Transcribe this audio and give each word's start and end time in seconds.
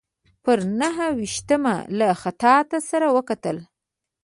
پر 0.43 0.59
نهه 0.81 1.07
ویشتمه 1.19 1.75
له 1.97 2.07
خطاط 2.21 2.69
سره 2.89 3.07
وکتل. 3.15 3.57